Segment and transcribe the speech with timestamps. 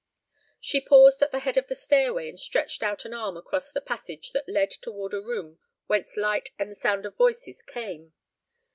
[0.59, 3.81] She paused at the head of the stairway, and stretched out an arm across the
[3.81, 8.11] passage that led toward a room whence light and the sound of voices came.